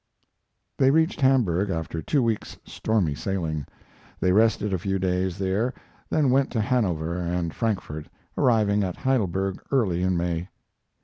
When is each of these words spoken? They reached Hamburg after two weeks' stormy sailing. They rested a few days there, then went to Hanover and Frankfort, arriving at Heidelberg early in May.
They 0.79 0.89
reached 0.89 1.21
Hamburg 1.21 1.69
after 1.69 2.01
two 2.01 2.23
weeks' 2.23 2.57
stormy 2.65 3.13
sailing. 3.13 3.67
They 4.19 4.31
rested 4.31 4.73
a 4.73 4.79
few 4.79 4.97
days 4.97 5.37
there, 5.37 5.75
then 6.09 6.31
went 6.31 6.49
to 6.53 6.59
Hanover 6.61 7.15
and 7.19 7.53
Frankfort, 7.53 8.07
arriving 8.35 8.83
at 8.83 8.97
Heidelberg 8.97 9.59
early 9.71 10.01
in 10.01 10.17
May. 10.17 10.49